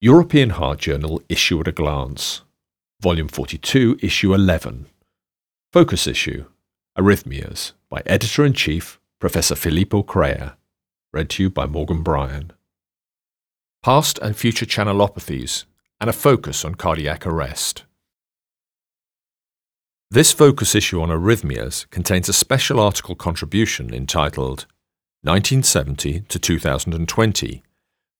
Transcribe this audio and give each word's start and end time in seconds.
European 0.00 0.50
Heart 0.50 0.78
Journal 0.78 1.20
Issue 1.28 1.58
at 1.58 1.66
a 1.66 1.72
Glance, 1.72 2.42
Volume 3.00 3.26
42, 3.26 3.98
Issue 4.00 4.32
11. 4.32 4.86
Focus 5.72 6.06
Issue 6.06 6.44
Arrhythmias 6.96 7.72
by 7.90 8.04
Editor 8.06 8.44
in 8.44 8.52
Chief 8.52 9.00
Professor 9.18 9.56
Filippo 9.56 10.04
Crea. 10.04 10.52
Read 11.12 11.28
to 11.30 11.42
you 11.42 11.50
by 11.50 11.66
Morgan 11.66 12.04
Bryan. 12.04 12.52
Past 13.82 14.20
and 14.20 14.36
future 14.36 14.66
channelopathies 14.66 15.64
and 16.00 16.08
a 16.08 16.12
focus 16.12 16.64
on 16.64 16.76
cardiac 16.76 17.26
arrest. 17.26 17.82
This 20.12 20.30
focus 20.30 20.76
issue 20.76 21.02
on 21.02 21.08
arrhythmias 21.08 21.90
contains 21.90 22.28
a 22.28 22.32
special 22.32 22.78
article 22.78 23.16
contribution 23.16 23.92
entitled 23.92 24.66
1970 25.24 26.20
to 26.20 26.38
2020 26.38 27.64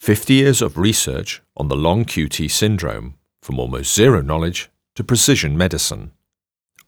50 0.01 0.33
Years 0.33 0.63
of 0.63 0.79
Research 0.79 1.43
on 1.57 1.69
the 1.69 1.77
Long 1.77 2.05
QT 2.05 2.51
Syndrome 2.51 3.15
from 3.43 3.59
Almost 3.59 3.93
Zero 3.95 4.23
Knowledge 4.23 4.71
to 4.95 5.05
Precision 5.05 5.59
Medicine, 5.59 6.13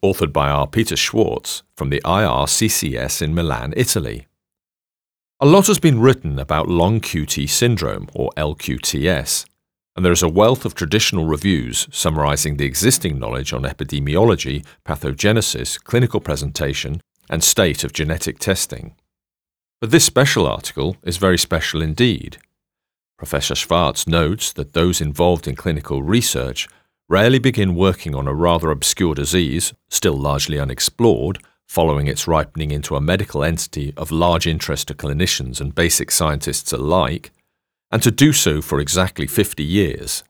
authored 0.01 0.33
by 0.33 0.49
R. 0.49 0.65
Peter 0.65 0.95
Schwartz 0.95 1.61
from 1.75 1.89
the 1.89 2.01
IRCCS 2.01 3.21
in 3.21 3.35
Milan, 3.35 3.73
Italy. 3.75 4.27
A 5.39 5.45
lot 5.45 5.67
has 5.67 5.77
been 5.77 5.99
written 5.99 6.39
about 6.39 6.69
long 6.69 6.99
QT 6.99 7.49
syndrome, 7.49 8.09
or 8.15 8.31
LQTS, 8.37 9.45
and 9.95 10.05
there 10.05 10.13
is 10.13 10.23
a 10.23 10.29
wealth 10.29 10.65
of 10.65 10.73
traditional 10.73 11.25
reviews 11.25 11.87
summarizing 11.91 12.57
the 12.57 12.65
existing 12.65 13.19
knowledge 13.19 13.51
on 13.51 13.63
epidemiology, 13.63 14.65
pathogenesis, 14.85 15.83
clinical 15.83 16.21
presentation, 16.21 17.01
and 17.29 17.43
state 17.43 17.83
of 17.83 17.93
genetic 17.93 18.39
testing. 18.39 18.95
But 19.79 19.91
this 19.91 20.05
special 20.05 20.47
article 20.47 20.95
is 21.03 21.17
very 21.17 21.37
special 21.37 21.81
indeed. 21.81 22.37
Professor 23.21 23.53
Schwartz 23.53 24.07
notes 24.07 24.51
that 24.53 24.73
those 24.73 24.99
involved 24.99 25.47
in 25.47 25.55
clinical 25.55 26.01
research 26.01 26.67
rarely 27.07 27.37
begin 27.37 27.75
working 27.75 28.15
on 28.15 28.27
a 28.27 28.33
rather 28.33 28.71
obscure 28.71 29.13
disease, 29.13 29.73
still 29.91 30.17
largely 30.17 30.57
unexplored, 30.57 31.37
following 31.67 32.07
its 32.07 32.27
ripening 32.27 32.71
into 32.71 32.95
a 32.95 32.99
medical 32.99 33.43
entity 33.43 33.93
of 33.95 34.09
large 34.09 34.47
interest 34.47 34.87
to 34.87 34.95
clinicians 34.95 35.61
and 35.61 35.75
basic 35.75 36.09
scientists 36.09 36.73
alike, 36.73 37.29
and 37.91 38.01
to 38.01 38.09
do 38.09 38.33
so 38.33 38.59
for 38.59 38.79
exactly 38.79 39.27
50 39.27 39.63
years. 39.63 40.23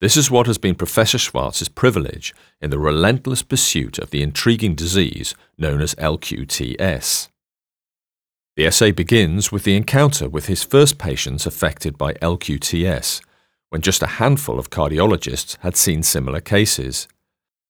This 0.00 0.16
is 0.16 0.30
what 0.30 0.46
has 0.46 0.58
been 0.58 0.76
Professor 0.76 1.18
Schwartz's 1.18 1.68
privilege 1.68 2.32
in 2.60 2.70
the 2.70 2.78
relentless 2.78 3.42
pursuit 3.42 3.98
of 3.98 4.10
the 4.10 4.22
intriguing 4.22 4.76
disease 4.76 5.34
known 5.58 5.80
as 5.80 5.96
LQTS. 5.96 7.30
The 8.58 8.66
essay 8.66 8.90
begins 8.90 9.52
with 9.52 9.62
the 9.62 9.76
encounter 9.76 10.28
with 10.28 10.46
his 10.46 10.64
first 10.64 10.98
patients 10.98 11.46
affected 11.46 11.96
by 11.96 12.14
LQTS, 12.14 13.22
when 13.68 13.82
just 13.82 14.02
a 14.02 14.18
handful 14.18 14.58
of 14.58 14.68
cardiologists 14.68 15.56
had 15.60 15.76
seen 15.76 16.02
similar 16.02 16.40
cases, 16.40 17.06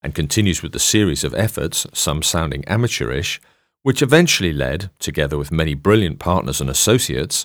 and 0.03 0.14
continues 0.14 0.62
with 0.62 0.72
the 0.72 0.78
series 0.78 1.25
of 1.25 1.34
efforts, 1.34 1.86
some 1.92 2.22
sounding 2.22 2.64
amateurish, 2.67 3.39
which 3.83 4.00
eventually 4.00 4.50
led, 4.50 4.89
together 4.98 5.36
with 5.36 5.53
many 5.53 5.75
brilliant 5.75 6.20
partners 6.20 6.58
and 6.58 6.70
associates, 6.70 7.45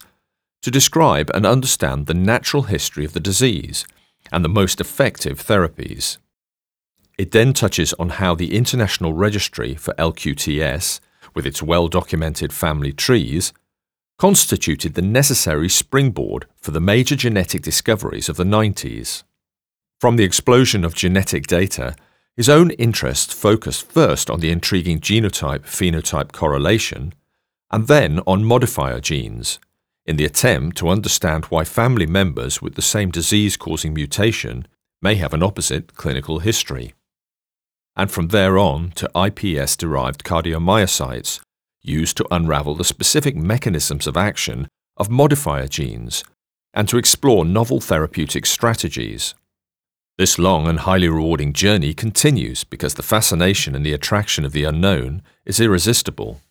to 0.62 0.72
describe 0.72 1.30
and 1.34 1.46
understand 1.46 2.06
the 2.06 2.14
natural 2.14 2.64
history 2.64 3.04
of 3.04 3.12
the 3.12 3.20
disease 3.20 3.86
and 4.32 4.46
the 4.46 4.48
most 4.62 4.80
effective 4.80 5.46
therapies. 5.46 6.18
It 7.18 7.32
then 7.32 7.52
touches 7.52 7.94
on 7.96 8.08
how 8.08 8.36
the 8.36 8.56
International 8.56 9.12
Registry 9.12 9.76
for 9.76 9.94
LQTS 9.96 11.02
with 11.36 11.46
its 11.46 11.64
well 11.64 11.88
documented 11.88 12.54
family 12.54 12.92
trees, 12.92 13.54
constituted 14.18 14.94
the 14.94 15.02
necessary 15.02 15.70
springboard 15.70 16.46
for 16.56 16.72
the 16.72 16.80
major 16.80 17.16
genetic 17.16 17.62
discoveries 17.62 18.30
of 18.30 18.38
the 18.38 18.44
90s. 18.44 19.24
From 20.00 20.16
the 20.16 20.24
explosion 20.24 20.84
of 20.84 20.96
genetic 20.96 21.48
data, 21.48 21.96
his 22.36 22.50
own 22.50 22.72
interest 22.72 23.34
focused 23.34 23.90
first 23.92 24.30
on 24.30 24.40
the 24.40 24.52
intriguing 24.52 25.00
genotype 25.00 25.62
phenotype 25.62 26.32
correlation, 26.32 27.14
and 27.72 27.88
then 27.88 28.20
on 28.26 28.44
modifier 28.44 29.00
genes, 29.00 29.60
in 30.06 30.18
the 30.18 30.26
attempt 30.26 30.78
to 30.78 30.90
understand 30.90 31.46
why 31.46 31.64
family 31.64 32.06
members 32.06 32.62
with 32.62 32.76
the 32.76 32.82
same 32.82 33.12
disease 33.12 33.56
causing 33.56 33.94
mutation 33.94 34.68
may 35.02 35.16
have 35.16 35.34
an 35.34 35.44
opposite 35.44 35.96
clinical 35.96 36.40
history 36.40 36.94
and 37.96 38.12
from 38.12 38.30
there 38.30 38.58
on 38.58 38.92
to 38.92 39.10
iPS 39.16 39.78
derived 39.78 40.24
cardiomyocytes, 40.24 41.40
used 41.82 42.18
to 42.18 42.28
unravel 42.32 42.76
the 42.76 42.84
specific 42.84 43.36
mechanisms 43.36 44.08
of 44.08 44.18
action 44.18 44.68
of 44.98 45.10
modifier 45.10 45.68
genes 45.68 46.24
and 46.74 46.88
to 46.90 46.98
explore 46.98 47.46
novel 47.46 47.80
therapeutic 47.80 48.46
strategies. 48.46 49.36
This 50.18 50.40
long 50.40 50.68
and 50.68 50.80
highly 50.80 51.10
rewarding 51.10 51.54
journey 51.54 51.94
continues 51.94 52.64
because 52.64 52.94
the 52.94 53.04
fascination 53.04 53.76
and 53.76 53.86
the 53.86 53.94
attraction 53.94 54.46
of 54.46 54.52
the 54.52 54.64
unknown 54.64 55.22
is 55.46 55.60
irresistible. 55.60 56.42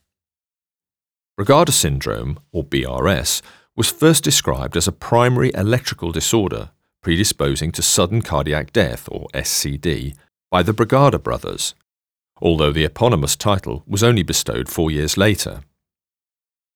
Brugada 1.39 1.73
syndrome, 1.73 2.39
or 2.53 2.65
BRS, 2.65 3.41
was 3.75 3.91
first 3.91 4.23
described 4.23 4.77
as 4.77 4.87
a 4.87 4.93
primary 4.93 5.51
electrical 5.55 6.13
disorder 6.13 6.71
predisposing 7.03 7.73
to 7.73 7.83
sudden 7.83 8.23
cardiac 8.23 8.73
death, 8.73 9.09
or 9.11 9.27
SCD, 9.35 10.15
by 10.53 10.63
the 10.63 10.75
Brugada 10.75 11.21
brothers, 11.21 11.75
although 12.43 12.73
the 12.73 12.85
eponymous 12.85 13.37
title 13.37 13.83
was 13.87 14.03
only 14.03 14.23
bestowed 14.23 14.69
four 14.69 14.91
years 14.91 15.17
later. 15.17 15.63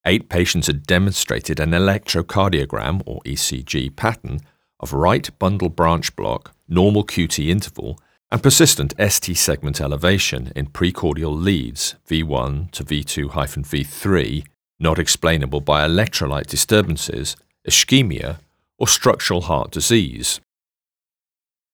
Eight 0.06 0.30
patients 0.30 0.66
had 0.66 0.86
demonstrated 0.86 1.60
an 1.60 1.72
electrocardiogram, 1.72 3.02
or 3.04 3.20
ECG, 3.26 3.94
pattern 3.94 4.40
of 4.80 4.94
right 4.94 5.28
bundle 5.38 5.68
branch 5.68 6.16
block, 6.16 6.54
normal 6.66 7.04
QT 7.04 7.48
interval, 7.50 8.00
and 8.30 8.42
persistent 8.42 8.94
ST 8.98 9.36
segment 9.36 9.78
elevation 9.78 10.52
in 10.56 10.68
precordial 10.68 11.38
leads 11.38 11.96
V1 12.08 12.70
to 12.70 12.82
V2 12.82 13.28
V3, 13.28 14.46
not 14.80 14.98
explainable 14.98 15.60
by 15.60 15.86
electrolyte 15.86 16.46
disturbances, 16.46 17.36
ischemia, 17.68 18.38
or 18.78 18.88
structural 18.88 19.42
heart 19.42 19.70
disease. 19.70 20.40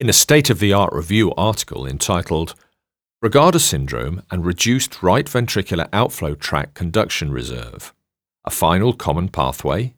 In 0.03 0.09
a 0.09 0.13
state 0.13 0.51
of 0.51 0.59
the 0.59 0.73
art 0.73 0.93
review 0.93 1.33
article 1.37 1.87
entitled 1.87 2.57
Brugada 3.23 3.61
Syndrome 3.61 4.25
and 4.33 4.45
Reduced 4.45 5.01
Right 5.01 5.27
Ventricular 5.27 5.89
Outflow 5.93 6.35
Tract 6.35 6.75
Conduction 6.75 7.31
Reserve, 7.31 7.95
a 8.45 8.51
final 8.51 8.95
common 8.95 9.29
pathway, 9.29 9.95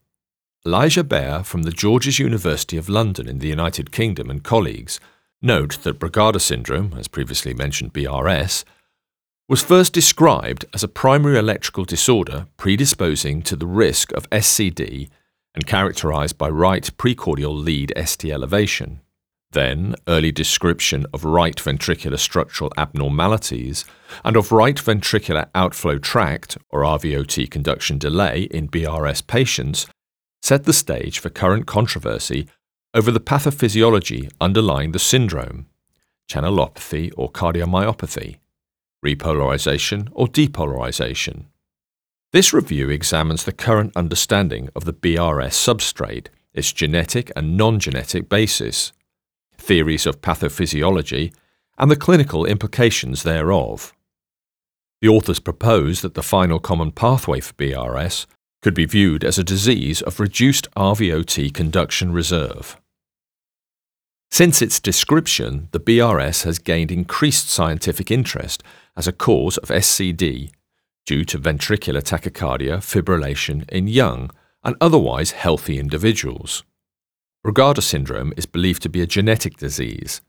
Elijah 0.66 1.04
Behr 1.04 1.42
from 1.42 1.62
the 1.62 1.70
George's 1.70 2.18
University 2.18 2.76
of 2.76 2.90
London 2.90 3.26
in 3.26 3.38
the 3.38 3.48
United 3.48 3.92
Kingdom 3.92 4.28
and 4.28 4.44
colleagues 4.44 5.00
note 5.40 5.78
that 5.84 5.98
Brugada 5.98 6.38
syndrome, 6.38 6.92
as 6.98 7.08
previously 7.08 7.54
mentioned 7.54 7.94
BRS, 7.94 8.62
was 9.48 9.62
first 9.62 9.94
described 9.94 10.66
as 10.74 10.82
a 10.82 10.86
primary 10.86 11.38
electrical 11.38 11.86
disorder 11.86 12.46
predisposing 12.58 13.40
to 13.40 13.56
the 13.56 13.66
risk 13.66 14.12
of 14.12 14.28
SCD 14.28 15.08
and 15.54 15.66
characterized 15.66 16.36
by 16.36 16.50
right 16.50 16.90
precordial 16.98 17.58
lead 17.58 17.90
ST 18.04 18.30
elevation. 18.30 19.00
Then, 19.54 19.94
early 20.08 20.32
description 20.32 21.06
of 21.14 21.24
right 21.24 21.54
ventricular 21.54 22.18
structural 22.18 22.72
abnormalities 22.76 23.84
and 24.24 24.36
of 24.36 24.50
right 24.50 24.74
ventricular 24.74 25.48
outflow 25.54 25.98
tract, 25.98 26.58
or 26.70 26.80
RVOT 26.82 27.48
conduction 27.52 27.96
delay, 27.96 28.42
in 28.50 28.68
BRS 28.68 29.24
patients 29.24 29.86
set 30.42 30.64
the 30.64 30.72
stage 30.72 31.20
for 31.20 31.30
current 31.30 31.66
controversy 31.66 32.48
over 32.94 33.12
the 33.12 33.20
pathophysiology 33.20 34.28
underlying 34.40 34.90
the 34.90 34.98
syndrome 34.98 35.66
channelopathy 36.28 37.12
or 37.16 37.30
cardiomyopathy, 37.30 38.38
repolarization 39.06 40.08
or 40.12 40.26
depolarization. 40.26 41.44
This 42.32 42.52
review 42.52 42.90
examines 42.90 43.44
the 43.44 43.52
current 43.52 43.92
understanding 43.94 44.68
of 44.74 44.84
the 44.84 44.92
BRS 44.92 45.54
substrate, 45.54 46.26
its 46.52 46.72
genetic 46.72 47.30
and 47.36 47.56
non 47.56 47.78
genetic 47.78 48.28
basis 48.28 48.92
theories 49.64 50.06
of 50.06 50.20
pathophysiology, 50.20 51.32
and 51.78 51.90
the 51.90 51.96
clinical 51.96 52.44
implications 52.44 53.22
thereof. 53.22 53.92
The 55.00 55.08
authors 55.08 55.40
propose 55.40 56.02
that 56.02 56.14
the 56.14 56.22
final 56.22 56.58
common 56.58 56.92
pathway 56.92 57.40
for 57.40 57.54
BRS 57.54 58.26
could 58.62 58.74
be 58.74 58.86
viewed 58.86 59.24
as 59.24 59.38
a 59.38 59.44
disease 59.44 60.00
of 60.02 60.20
reduced 60.20 60.70
RVOT 60.74 61.52
conduction 61.52 62.12
reserve. 62.12 62.78
Since 64.30 64.62
its 64.62 64.80
description, 64.80 65.68
the 65.72 65.80
BRS 65.80 66.44
has 66.44 66.58
gained 66.58 66.90
increased 66.90 67.50
scientific 67.50 68.10
interest 68.10 68.62
as 68.96 69.06
a 69.06 69.12
cause 69.12 69.58
of 69.58 69.68
SCD 69.68 70.50
due 71.06 71.24
to 71.26 71.38
ventricular 71.38 72.02
tachycardia 72.02 72.78
fibrillation 72.78 73.68
in 73.70 73.86
young 73.86 74.30
and 74.64 74.74
otherwise 74.80 75.32
healthy 75.32 75.78
individuals. 75.78 76.64
Brugada 77.44 77.82
syndrome 77.82 78.32
is 78.38 78.46
believed 78.46 78.82
to 78.82 78.88
be 78.88 79.02
a 79.02 79.06
genetic 79.06 79.58
disease, 79.58 80.22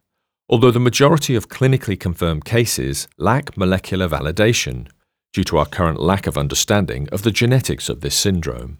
although 0.49 0.71
the 0.71 0.81
majority 0.81 1.33
of 1.33 1.47
clinically 1.47 1.97
confirmed 1.97 2.43
cases 2.43 3.07
lack 3.17 3.55
molecular 3.55 4.09
validation 4.09 4.89
due 5.31 5.45
to 5.45 5.57
our 5.57 5.65
current 5.65 5.99
lack 5.99 6.27
of 6.27 6.37
understanding 6.37 7.07
of 7.13 7.21
the 7.21 7.31
genetics 7.31 7.87
of 7.87 8.01
this 8.01 8.15
syndrome. 8.15 8.79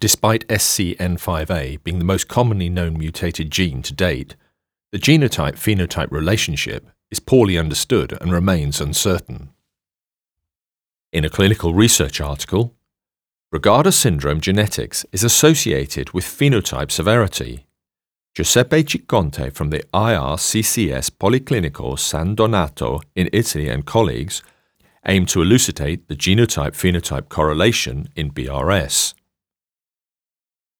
Despite 0.00 0.48
SCN5A 0.48 1.82
being 1.84 2.00
the 2.00 2.04
most 2.04 2.26
commonly 2.26 2.68
known 2.68 2.98
mutated 2.98 3.52
gene 3.52 3.82
to 3.82 3.94
date, 3.94 4.34
the 4.90 4.98
genotype 4.98 5.54
phenotype 5.54 6.10
relationship 6.10 6.88
is 7.10 7.20
poorly 7.20 7.56
understood 7.56 8.18
and 8.20 8.32
remains 8.32 8.80
uncertain. 8.80 9.50
In 11.12 11.24
a 11.24 11.30
clinical 11.30 11.72
research 11.72 12.20
article, 12.20 12.74
Brugada 13.50 13.90
syndrome 13.90 14.42
genetics 14.42 15.06
is 15.10 15.24
associated 15.24 16.10
with 16.12 16.26
phenotype 16.26 16.90
severity. 16.90 17.66
Giuseppe 18.34 18.84
Cicconte 18.84 19.50
from 19.54 19.70
the 19.70 19.82
IRCCS 19.94 21.10
Policlinico 21.12 21.98
San 21.98 22.34
Donato 22.34 23.00
in 23.16 23.30
Italy 23.32 23.70
and 23.70 23.86
colleagues 23.86 24.42
aim 25.06 25.24
to 25.24 25.40
elucidate 25.40 26.08
the 26.08 26.14
genotype 26.14 26.76
phenotype 26.76 27.30
correlation 27.30 28.10
in 28.14 28.30
BRS. 28.30 29.14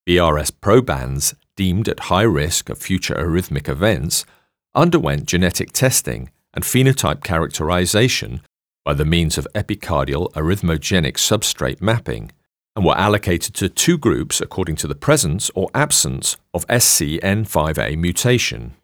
BRS 0.06 0.52
probands 0.60 1.34
deemed 1.56 1.88
at 1.88 2.00
high 2.10 2.20
risk 2.20 2.68
of 2.68 2.76
future 2.76 3.14
arrhythmic 3.14 3.66
events 3.66 4.26
underwent 4.74 5.24
genetic 5.24 5.72
testing 5.72 6.28
and 6.52 6.64
phenotype 6.64 7.24
characterization 7.24 8.42
by 8.84 8.92
the 8.92 9.06
means 9.06 9.38
of 9.38 9.48
epicardial 9.54 10.30
arrhythmogenic 10.32 11.14
substrate 11.14 11.80
mapping 11.80 12.30
and 12.76 12.84
were 12.84 12.96
allocated 12.96 13.54
to 13.54 13.68
two 13.68 13.98
groups 13.98 14.40
according 14.40 14.76
to 14.76 14.86
the 14.86 14.94
presence 14.94 15.50
or 15.54 15.68
absence 15.74 16.36
of 16.54 16.66
SCN5A 16.68 17.96
mutation. 17.98 18.74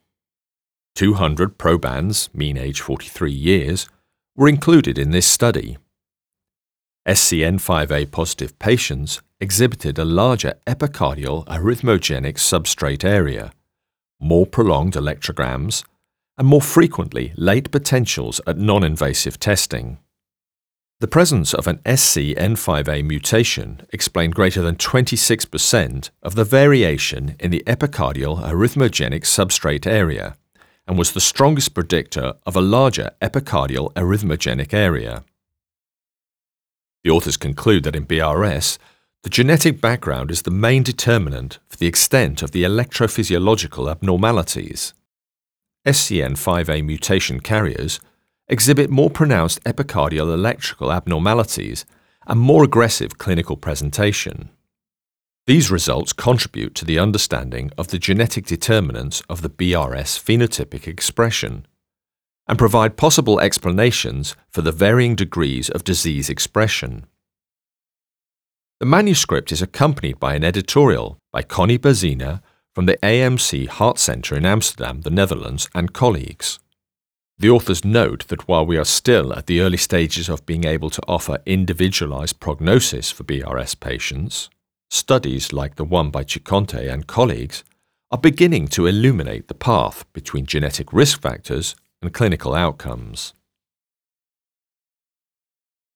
200 0.95 1.59
probands, 1.59 2.29
mean 2.33 2.57
age 2.57 2.81
43 2.81 3.31
years, 3.31 3.89
were 4.37 4.49
included 4.49 4.99
in 4.99 5.11
this 5.11 5.27
study. 5.27 5.77
SCN5A 7.07 8.11
positive 8.11 8.59
patients 8.59 9.21
exhibited 9.41 9.99
a 9.99 10.05
larger 10.05 10.55
epicardial 10.67 11.45
arrhythmogenic 11.47 12.37
substrate 12.37 13.05
area, 13.05 13.53
more 14.19 14.47
prolonged 14.47 14.95
electrograms, 14.95 15.85
and 16.39 16.49
more 16.49 16.63
frequently 16.63 17.33
late 17.37 17.71
potentials 17.71 18.41
at 18.47 18.57
non 18.57 18.83
invasive 18.83 19.39
testing. 19.39 19.99
The 21.05 21.09
presence 21.09 21.53
of 21.53 21.67
an 21.67 21.81
SCN5A 21.85 23.05
mutation 23.05 23.83
explained 23.93 24.35
greater 24.35 24.63
than 24.63 24.77
26% 24.77 26.09
of 26.23 26.35
the 26.35 26.45
variation 26.45 27.37
in 27.39 27.51
the 27.51 27.63
epicardial 27.67 28.43
arrhythmogenic 28.43 29.25
substrate 29.25 29.87
area 29.87 30.35
and 30.87 30.97
was 30.97 31.13
the 31.13 31.21
strongest 31.21 31.75
predictor 31.75 32.33
of 32.47 32.57
a 32.57 32.63
larger 32.63 33.11
epicardial 33.21 33.93
arrhythmogenic 33.93 34.73
area. 34.73 35.25
The 37.03 37.11
authors 37.11 37.37
conclude 37.37 37.85
that 37.85 37.97
in 37.97 38.07
BRS, 38.07 38.79
the 39.25 39.29
genetic 39.29 39.83
background 39.83 40.31
is 40.31 40.41
the 40.41 40.51
main 40.51 40.83
determinant 40.83 41.59
for 41.69 41.77
the 41.77 41.87
extent 41.87 42.41
of 42.41 42.53
the 42.53 42.63
electrophysiological 42.63 43.91
abnormalities. 43.91 44.95
SCN5A 45.87 46.83
mutation 46.83 47.41
carriers 47.41 48.01
exhibit 48.49 48.91
more 48.91 49.11
pronounced 49.11 49.63
epicardial 49.65 50.33
electrical 50.33 50.93
abnormalities 50.93 51.85
and 52.27 52.41
more 52.41 52.65
aggressive 52.65 53.19
clinical 53.19 53.57
presentation. 53.57 54.51
These 55.47 55.71
results 55.71 56.13
contribute 56.13 56.75
to 56.77 56.85
the 56.85 56.99
understanding 56.99 57.71
of 57.77 57.89
the 57.89 57.99
genetic 57.99 58.47
determinants 58.47 59.23
of 59.29 59.43
the 59.43 59.51
BRS 59.51 60.19
phenotypic 60.19 60.87
expression 60.87 61.67
and 62.47 62.59
provide 62.59 62.97
possible 62.97 63.41
explanations 63.41 64.37
for 64.51 64.63
the 64.63 64.73
varying 64.73 65.15
degrees 65.15 65.69
of 65.69 65.85
disease 65.85 66.29
expression. 66.29 67.07
The 68.81 68.87
manuscript 68.87 69.53
is 69.53 69.63
accompanied 69.63 70.19
by 70.19 70.35
an 70.35 70.45
editorial 70.45 71.19
by 71.33 71.43
Connie 71.43 71.79
Bezzina 71.79 72.43
from 72.75 72.87
the 72.87 72.99
AMC 73.03 73.69
Heart 73.69 73.99
Center 73.99 74.37
in 74.37 74.45
Amsterdam, 74.45 75.03
the 75.03 75.11
Netherlands, 75.11 75.69
and 75.75 75.93
colleagues. 75.93 76.59
The 77.37 77.51
authors 77.51 77.85
note 77.85 78.29
that 78.29 78.47
while 78.47 78.65
we 78.65 78.77
are 78.77 78.85
still 78.85 79.33
at 79.33 79.47
the 79.47 79.61
early 79.61 79.77
stages 79.77 80.29
of 80.29 80.47
being 80.47 80.65
able 80.65 80.91
to 80.91 81.03
offer 81.09 81.43
individualized 81.45 82.39
prognosis 82.39 83.11
for 83.11 83.25
BRS 83.25 83.79
patients, 83.79 84.49
studies 84.91 85.53
like 85.53 85.75
the 85.75 85.85
one 85.85 86.11
by 86.11 86.23
Cicconte 86.23 86.89
and 86.89 87.07
colleagues 87.07 87.65
are 88.13 88.19
beginning 88.19 88.69
to 88.69 88.87
illuminate 88.87 89.49
the 89.49 89.55
path 89.55 90.05
between 90.13 90.47
genetic 90.47 90.93
risk 90.93 91.21
factors 91.21 91.75
and 92.01 92.15
clinical 92.15 92.55
outcomes. 92.55 93.35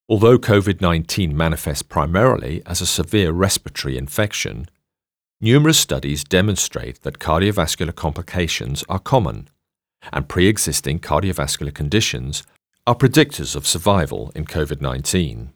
Although 0.09 0.39
COVID 0.39 0.81
19 0.81 1.37
manifests 1.37 1.83
primarily 1.83 2.63
as 2.67 2.81
a 2.81 2.87
severe 2.87 3.31
respiratory 3.31 3.97
infection, 3.97 4.69
numerous 5.41 5.79
studies 5.79 6.25
demonstrate 6.25 7.03
that 7.03 7.21
cardiovascular 7.21 7.95
complications 7.95 8.83
are 8.89 8.99
common, 8.99 9.49
and 10.13 10.29
pre 10.29 10.47
existing 10.47 11.01
cardiovascular 11.01 11.75
conditions 11.75 12.43
are 12.87 12.95
predictors 12.95 13.55
of 13.55 13.67
survival 13.67 14.33
in 14.35 14.45
COVID 14.45 14.81
19. 14.81 15.53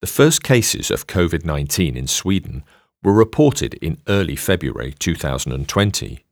The 0.00 0.06
first 0.06 0.42
cases 0.42 0.90
of 0.90 1.06
COVID 1.06 1.44
19 1.44 1.96
in 1.96 2.06
Sweden 2.06 2.64
were 3.02 3.12
reported 3.12 3.74
in 3.74 4.00
early 4.08 4.36
February 4.36 4.92
2020. 4.98 6.24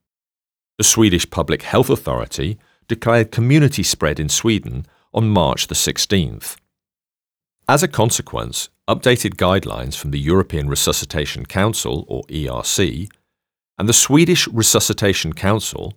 The 0.78 0.84
Swedish 0.84 1.28
Public 1.30 1.62
Health 1.62 1.90
Authority 1.90 2.58
declared 2.86 3.32
community 3.32 3.82
spread 3.82 4.20
in 4.20 4.28
Sweden 4.28 4.86
on 5.12 5.28
March 5.28 5.66
the 5.66 5.74
16th. 5.74 6.56
As 7.68 7.82
a 7.82 7.88
consequence, 7.88 8.68
updated 8.88 9.34
guidelines 9.34 9.96
from 9.96 10.12
the 10.12 10.20
European 10.20 10.68
Resuscitation 10.68 11.46
Council, 11.46 12.04
or 12.06 12.22
ERC, 12.24 13.10
and 13.78 13.88
the 13.88 13.92
Swedish 13.92 14.46
Resuscitation 14.48 15.32
Council 15.32 15.94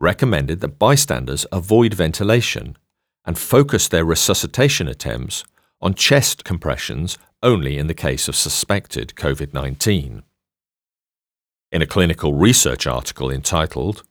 recommended 0.00 0.60
that 0.60 0.78
bystanders 0.78 1.46
avoid 1.52 1.94
ventilation 1.94 2.76
and 3.24 3.38
focus 3.38 3.86
their 3.88 4.04
resuscitation 4.04 4.88
attempts 4.88 5.44
on 5.80 5.94
chest 5.94 6.44
compressions 6.44 7.18
only 7.42 7.78
in 7.78 7.86
the 7.86 7.94
case 7.94 8.28
of 8.28 8.36
suspected 8.36 9.14
COVID 9.16 9.52
19. 9.54 10.22
In 11.72 11.82
a 11.82 11.86
clinical 11.86 12.34
research 12.34 12.86
article 12.86 13.30
entitled 13.30 14.02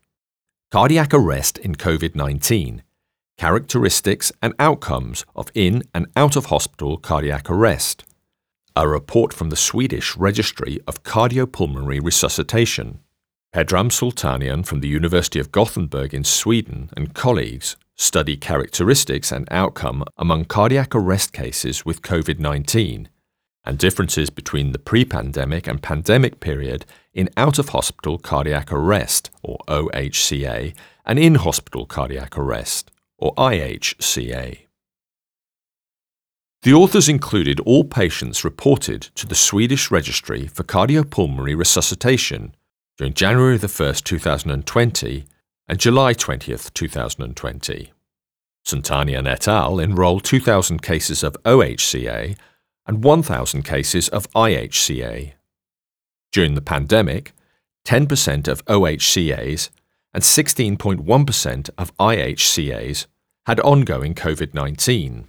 Cardiac 0.72 1.14
Arrest 1.14 1.58
in 1.58 1.76
COVID 1.76 2.16
19 2.16 2.84
Characteristics 3.38 4.32
and 4.42 4.54
Outcomes 4.60 5.26
of 5.36 5.50
In 5.56 5.84
and 5.94 6.08
Out 6.16 6.36
of 6.36 6.48
Hospital 6.48 6.98
Cardiac 6.98 7.50
Arrest, 7.50 8.04
a 8.76 8.88
report 8.88 9.34
from 9.34 9.50
the 9.50 9.56
Swedish 9.56 10.16
Registry 10.18 10.80
of 10.86 11.04
Cardiopulmonary 11.04 12.04
Resuscitation. 12.04 13.00
Pedram 13.52 13.90
Sultanian 13.90 14.64
from 14.64 14.82
the 14.82 14.88
University 14.88 15.40
of 15.40 15.52
Gothenburg 15.52 16.14
in 16.14 16.24
Sweden 16.24 16.92
and 16.96 17.16
colleagues 17.16 17.76
study 17.96 18.38
characteristics 18.38 19.32
and 19.32 19.48
outcome 19.50 20.04
among 20.20 20.46
cardiac 20.46 20.94
arrest 20.94 21.34
cases 21.34 21.84
with 21.84 22.04
COVID 22.04 22.38
19 22.38 23.10
and 23.66 23.78
differences 23.80 24.30
between 24.30 24.72
the 24.72 24.78
pre 24.78 25.04
pandemic 25.04 25.66
and 25.66 25.82
pandemic 25.82 26.40
period 26.40 26.86
in 27.12 27.28
out 27.38 27.58
of 27.58 27.70
hospital 27.70 28.20
cardiac 28.20 28.72
arrest, 28.72 29.32
or 29.42 29.58
OHCA, 29.68 30.76
and 31.08 31.18
in 31.18 31.34
hospital 31.34 31.88
cardiac 31.88 32.38
arrest, 32.38 32.92
or 33.18 33.34
IHCA. 33.34 34.60
The 36.62 36.74
authors 36.74 37.10
included 37.10 37.60
all 37.62 37.84
patients 37.84 38.44
reported 38.44 39.02
to 39.16 39.26
the 39.26 39.34
Swedish 39.34 39.90
Registry 39.90 40.46
for 40.46 40.64
Cardiopulmonary 40.64 41.58
Resuscitation 41.58 42.54
during 43.00 43.14
January 43.14 43.58
1, 43.58 43.94
2020 43.94 45.26
and 45.70 45.80
July 45.80 46.12
20, 46.12 46.58
2020. 46.74 47.94
Sultanian 48.66 49.26
et 49.26 49.48
al. 49.48 49.80
enrolled 49.80 50.26
2,000 50.26 50.82
cases 50.82 51.24
of 51.24 51.42
OHCA 51.44 52.36
and 52.86 53.02
1,000 53.02 53.64
cases 53.64 54.10
of 54.10 54.30
IHCA. 54.34 55.32
During 56.34 56.56
the 56.56 56.62
pandemic, 56.62 57.32
10% 57.88 58.50
of 58.50 58.66
OHCAs 58.66 59.70
and 60.14 60.22
16.1% 60.22 61.70
of 61.78 61.96
IHCAs 61.96 63.06
had 63.46 63.62
ongoing 63.62 64.14
COVID 64.14 64.54
19. 64.54 65.26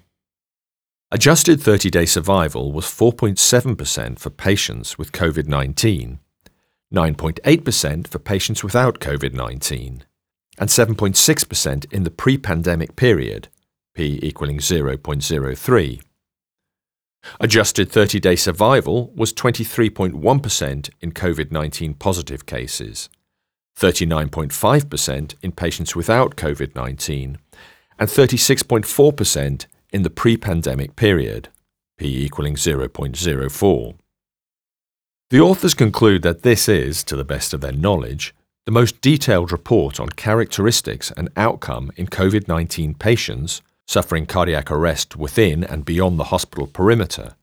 Adjusted 1.12 1.60
30 1.62 1.88
day 1.88 2.04
survival 2.04 2.72
was 2.72 2.86
4.7% 2.86 4.18
for 4.18 4.30
patients 4.30 4.98
with 4.98 5.12
COVID 5.12 5.46
19 5.46 6.18
9.8% 6.92 8.08
for 8.08 8.18
patients 8.18 8.64
without 8.64 8.98
COVID 8.98 9.32
19, 9.32 10.04
and 10.58 10.68
7.6% 10.68 11.92
in 11.92 12.02
the 12.04 12.10
pre 12.10 12.36
pandemic 12.36 12.96
period, 12.96 13.48
p 13.94 14.18
equaling 14.22 14.58
0.03. 14.58 16.00
Adjusted 17.38 17.92
30 17.92 18.18
day 18.20 18.36
survival 18.36 19.12
was 19.14 19.32
23.1% 19.32 20.90
in 21.00 21.12
COVID 21.12 21.52
19 21.52 21.94
positive 21.94 22.46
cases, 22.46 23.08
39.5% 23.78 25.34
in 25.42 25.52
patients 25.52 25.94
without 25.94 26.36
COVID 26.36 26.74
19, 26.74 27.38
and 27.98 28.08
36.4% 28.08 29.66
in 29.92 30.02
the 30.02 30.10
pre 30.10 30.36
pandemic 30.36 30.96
period, 30.96 31.48
p 31.98 32.24
equaling 32.24 32.54
0.04. 32.54 33.94
The 35.30 35.40
authors 35.40 35.74
conclude 35.74 36.22
that 36.22 36.42
this 36.42 36.68
is, 36.68 37.04
to 37.04 37.14
the 37.14 37.24
best 37.24 37.54
of 37.54 37.60
their 37.60 37.70
knowledge, 37.70 38.34
the 38.66 38.72
most 38.72 39.00
detailed 39.00 39.52
report 39.52 40.00
on 40.00 40.08
characteristics 40.08 41.12
and 41.16 41.28
outcome 41.36 41.92
in 41.96 42.08
COVID 42.08 42.48
19 42.48 42.94
patients 42.94 43.62
suffering 43.86 44.26
cardiac 44.26 44.72
arrest 44.72 45.14
within 45.14 45.62
and 45.62 45.84
beyond 45.84 46.18
the 46.18 46.24
hospital 46.34 46.66
perimeter, 46.66 47.36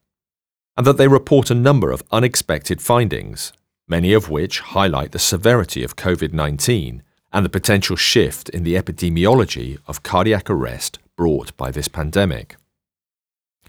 and 0.75 0.85
that 0.85 0.97
they 0.97 1.07
report 1.07 1.49
a 1.49 1.55
number 1.55 1.91
of 1.91 2.03
unexpected 2.11 2.81
findings, 2.81 3.53
many 3.87 4.11
of 4.11 4.29
which 4.29 4.59
highlight 4.59 5.13
the 5.13 5.19
severity 5.19 5.81
of 5.81 5.95
COVID 5.95 6.33
19 6.33 7.03
and 7.31 7.45
the 7.45 7.49
potential 7.49 7.95
shift 7.95 8.49
in 8.49 8.65
the 8.65 8.75
epidemiology 8.75 9.77
of 9.87 10.03
cardiac 10.03 10.49
arrest 10.49 10.99
brought 11.15 11.55
by 11.55 11.71
this 11.71 11.87
pandemic. 11.87 12.57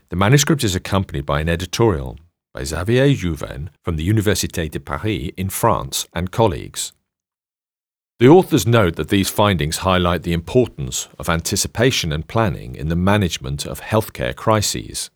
The 0.09 0.17
manuscript 0.17 0.65
is 0.65 0.75
accompanied 0.75 1.25
by 1.25 1.41
an 1.41 1.49
editorial 1.49 2.19
by 2.59 2.65
Xavier 2.65 3.15
Jouven 3.15 3.69
from 3.85 3.95
the 3.95 4.09
Université 4.09 4.69
de 4.69 4.81
Paris 4.81 5.31
in 5.37 5.49
France 5.49 6.09
and 6.13 6.33
colleagues. 6.33 6.93
The 8.19 8.27
authors 8.27 8.67
note 8.67 8.97
that 8.97 9.11
these 9.11 9.31
findings 9.31 9.87
highlight 9.89 10.25
the 10.25 10.33
importance 10.33 11.07
of 11.21 11.29
anticipation 11.29 12.11
and 12.13 12.27
planning 12.27 12.75
in 12.75 12.89
the 12.89 12.97
management 12.97 13.65
of 13.65 13.81
healthcare 13.81 14.35
crises. 14.35 15.09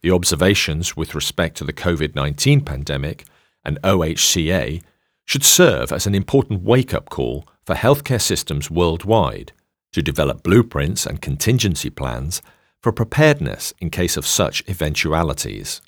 The 0.00 0.10
observations 0.10 0.96
with 0.96 1.14
respect 1.14 1.58
to 1.58 1.64
the 1.64 1.74
COVID 1.74 2.14
19 2.14 2.62
pandemic 2.62 3.26
and 3.62 3.78
OHCA 3.82 4.82
should 5.26 5.44
serve 5.44 5.92
as 5.92 6.06
an 6.06 6.14
important 6.14 6.62
wake 6.62 6.94
up 6.94 7.10
call 7.10 7.46
for 7.66 7.74
healthcare 7.74 8.22
systems 8.22 8.70
worldwide 8.70 9.52
to 9.92 10.00
develop 10.00 10.42
blueprints 10.42 11.04
and 11.04 11.20
contingency 11.20 11.90
plans 11.90 12.40
for 12.82 12.92
preparedness 12.92 13.74
in 13.78 13.90
case 13.90 14.16
of 14.16 14.26
such 14.26 14.64
eventualities. 14.70 15.82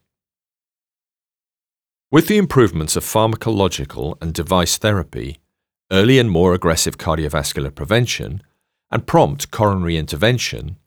With 2.10 2.26
the 2.26 2.38
improvements 2.38 2.96
of 2.96 3.04
pharmacological 3.04 4.16
and 4.22 4.32
device 4.32 4.78
therapy, 4.78 5.40
early 5.92 6.18
and 6.18 6.30
more 6.30 6.54
aggressive 6.54 6.96
cardiovascular 6.96 7.74
prevention, 7.74 8.42
and 8.90 9.06
prompt 9.06 9.50
coronary 9.50 9.98
intervention, 9.98 10.78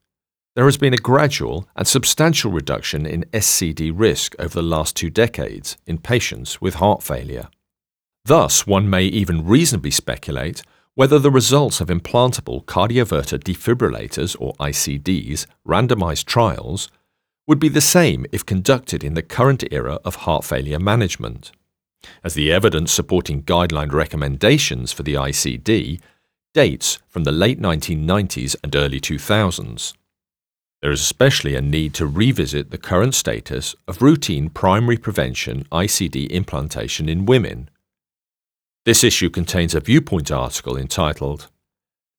there 0.55 0.65
has 0.65 0.77
been 0.77 0.95
a 0.95 0.97
gradual 0.97 1.67
and 1.75 1.87
substantial 1.87 2.51
reduction 2.51 3.05
in 3.05 3.25
SCD 3.33 3.91
risk 3.93 4.33
over 4.39 4.55
the 4.55 4.63
last 4.63 4.95
two 4.95 5.11
decades 5.11 5.77
in 5.85 5.99
patients 5.99 6.59
with 6.59 6.75
heart 6.75 7.03
failure. 7.03 7.49
Thus, 8.25 8.65
one 8.65 8.89
may 8.89 9.03
even 9.03 9.45
reasonably 9.45 9.91
speculate 9.91 10.63
whether 10.95 11.19
the 11.19 11.29
results 11.29 11.79
of 11.79 11.89
implantable 11.89 12.65
cardioverter 12.65 13.37
defibrillators 13.37 14.35
or 14.39 14.55
ICDs 14.55 15.45
randomized 15.67 16.25
trials 16.25 16.89
would 17.51 17.59
be 17.59 17.67
the 17.67 17.81
same 17.81 18.25
if 18.31 18.45
conducted 18.45 19.03
in 19.03 19.13
the 19.13 19.21
current 19.21 19.61
era 19.71 19.99
of 20.05 20.23
heart 20.23 20.45
failure 20.45 20.79
management, 20.79 21.51
as 22.23 22.33
the 22.33 22.49
evidence 22.49 22.93
supporting 22.93 23.43
guideline 23.43 23.91
recommendations 23.91 24.93
for 24.93 25.03
the 25.03 25.15
ICD 25.15 25.99
dates 26.53 26.99
from 27.09 27.25
the 27.25 27.31
late 27.33 27.59
1990s 27.59 28.55
and 28.63 28.73
early 28.73 29.01
2000s. 29.01 29.93
There 30.81 30.91
is 30.91 31.01
especially 31.01 31.55
a 31.55 31.61
need 31.61 31.93
to 31.95 32.07
revisit 32.07 32.71
the 32.71 32.77
current 32.77 33.15
status 33.15 33.75
of 33.85 34.01
routine 34.01 34.49
primary 34.49 34.95
prevention 34.95 35.65
ICD 35.73 36.29
implantation 36.29 37.09
in 37.09 37.25
women 37.25 37.69
this 38.83 39.03
issue 39.03 39.29
contains 39.29 39.75
a 39.75 39.79
viewpoint 39.79 40.31
article 40.31 40.75
entitled 40.75 41.49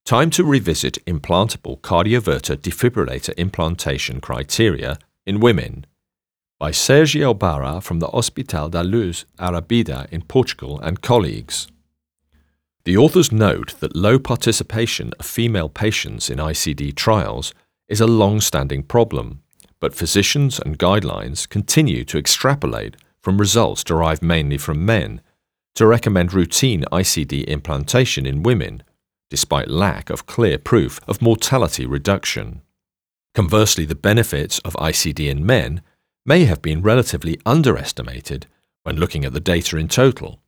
Time 0.05 0.31
to 0.31 0.45
Revisit 0.45 1.05
Implantable 1.07 1.81
Cardioverter 1.81 2.57
Defibrillator 2.57 3.35
Implantation 3.37 4.21
Criteria 4.21 4.99
in 5.27 5.41
Women 5.41 5.87
by 6.59 6.71
Sergio 6.71 7.37
Barra 7.37 7.81
from 7.81 7.99
the 7.99 8.09
Hospital 8.09 8.69
da 8.69 8.83
Luz 8.83 9.25
Arrábida 9.39 10.09
in 10.11 10.23
Portugal 10.23 10.79
and 10.81 11.03
colleagues. 11.03 11.67
The 12.85 12.97
authors 12.97 13.33
note 13.33 13.75
that 13.81 13.97
low 13.97 14.19
participation 14.19 15.13
of 15.19 15.27
female 15.27 15.69
patients 15.69 16.31
in 16.31 16.39
ICD 16.39 16.95
trials 16.95 17.53
is 17.89 18.01
a 18.01 18.07
long 18.07 18.41
standing 18.41 18.83
problem, 18.83 19.43
but 19.81 19.95
physicians 19.95 20.59
and 20.59 20.79
guidelines 20.79 21.49
continue 21.49 22.05
to 22.05 22.19
extrapolate 22.19 22.97
from 23.23 23.39
results 23.39 23.85
derived 23.85 24.23
mainly 24.23 24.59
from 24.59 24.85
men 24.85 25.21
to 25.75 25.87
recommend 25.87 26.33
routine 26.33 26.85
ICD 26.93 27.45
implantation 27.45 28.27
in 28.27 28.43
women, 28.43 28.83
despite 29.31 29.69
lack 29.69 30.11
of 30.11 30.27
clear 30.27 30.59
proof 30.59 31.01
of 31.09 31.23
mortality 31.23 31.87
reduction. 31.87 32.63
Conversely, 33.35 33.85
the 33.85 33.95
benefits 33.95 34.59
of 34.61 34.75
ICD 34.75 35.31
in 35.31 35.47
men 35.47 35.83
may 36.25 36.45
have 36.45 36.63
been 36.63 36.83
relatively 36.83 37.41
underestimated 37.47 38.47
when 38.83 38.97
looking 38.97 39.25
at 39.25 39.33
the 39.33 39.41
data 39.41 39.77
in 39.77 39.89
total. 39.89 40.41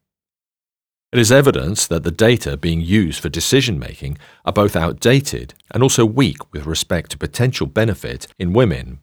It 1.13 1.19
is 1.19 1.33
evidence 1.33 1.87
that 1.87 2.03
the 2.03 2.11
data 2.11 2.57
being 2.57 2.81
used 2.81 3.21
for 3.21 3.29
decision 3.29 3.79
making 3.79 4.19
are 4.45 4.53
both 4.53 4.77
outdated 4.77 5.55
and 5.71 5.83
also 5.83 6.05
weak 6.05 6.53
with 6.53 6.67
respect 6.67 7.11
to 7.13 7.19
potential 7.19 7.67
benefit 7.67 8.27
in 8.39 8.53
women. 8.53 9.01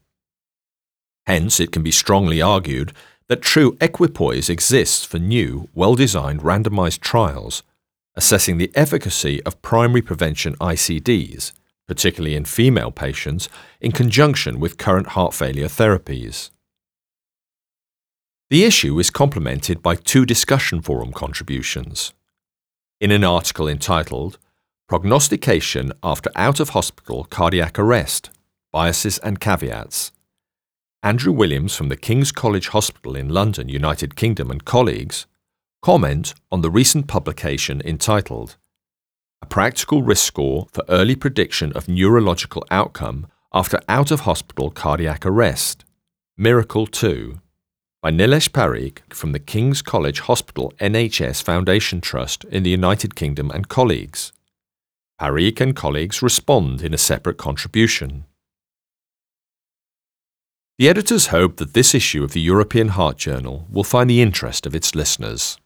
Hence, 1.25 1.59
it 1.59 1.71
can 1.71 1.83
be 1.83 1.91
strongly 1.91 2.41
argued 2.41 2.93
that 3.27 3.41
true 3.41 3.77
equipoise 3.79 4.49
exists 4.49 5.05
for 5.05 5.19
new, 5.19 5.69
well 5.73 5.95
designed 5.95 6.41
randomized 6.41 6.99
trials 6.99 7.63
assessing 8.15 8.57
the 8.57 8.71
efficacy 8.75 9.41
of 9.43 9.61
primary 9.61 10.01
prevention 10.01 10.55
ICDs, 10.55 11.53
particularly 11.91 12.37
in 12.37 12.45
female 12.45 12.89
patients, 12.89 13.49
in 13.81 13.91
conjunction 13.91 14.61
with 14.61 14.77
current 14.77 15.07
heart 15.07 15.33
failure 15.33 15.67
therapies. 15.67 16.49
The 18.49 18.63
issue 18.63 18.97
is 18.97 19.09
complemented 19.09 19.81
by 19.81 19.95
two 19.95 20.25
discussion 20.25 20.81
forum 20.81 21.11
contributions. 21.11 22.13
In 23.01 23.11
an 23.11 23.25
article 23.25 23.67
entitled 23.67 24.37
Prognostication 24.87 25.91
After 26.01 26.31
Out 26.33 26.61
of 26.61 26.69
Hospital 26.69 27.25
Cardiac 27.25 27.77
Arrest 27.77 28.29
Biases 28.71 29.17
and 29.17 29.41
Caveats, 29.41 30.13
Andrew 31.03 31.33
Williams 31.33 31.75
from 31.75 31.89
the 31.89 31.97
King's 31.97 32.31
College 32.31 32.69
Hospital 32.69 33.17
in 33.17 33.27
London, 33.27 33.67
United 33.67 34.15
Kingdom, 34.15 34.49
and 34.49 34.63
colleagues 34.63 35.25
comment 35.81 36.35
on 36.53 36.61
the 36.61 36.71
recent 36.71 37.07
publication 37.07 37.81
entitled 37.83 38.55
A 39.41 39.47
Practical 39.47 40.03
Risk 40.03 40.25
Score 40.25 40.67
for 40.71 40.83
Early 40.87 41.15
Prediction 41.15 41.73
of 41.73 41.87
Neurological 41.87 42.63
Outcome 42.69 43.27
After 43.51 43.79
Out 43.89 44.11
of 44.11 44.21
Hospital 44.21 44.69
Cardiac 44.69 45.25
Arrest 45.25 45.83
Miracle 46.37 46.85
2 46.85 47.39
by 48.03 48.11
Nilesh 48.11 48.49
Pareek 48.49 48.99
from 49.11 49.31
the 49.31 49.39
King's 49.39 49.81
College 49.81 50.21
Hospital 50.21 50.71
NHS 50.79 51.41
Foundation 51.41 52.01
Trust 52.01 52.43
in 52.45 52.63
the 52.63 52.69
United 52.69 53.15
Kingdom 53.15 53.49
and 53.51 53.67
colleagues. 53.67 54.31
Pareek 55.19 55.59
and 55.59 55.75
colleagues 55.75 56.21
respond 56.21 56.83
in 56.83 56.93
a 56.93 56.97
separate 56.99 57.37
contribution. 57.37 58.25
The 60.77 60.87
editors 60.87 61.27
hope 61.27 61.57
that 61.57 61.73
this 61.73 61.95
issue 61.95 62.23
of 62.23 62.33
the 62.33 62.41
European 62.41 62.89
Heart 62.89 63.17
Journal 63.17 63.67
will 63.71 63.83
find 63.83 64.09
the 64.09 64.21
interest 64.21 64.65
of 64.65 64.75
its 64.75 64.95
listeners. 64.95 65.57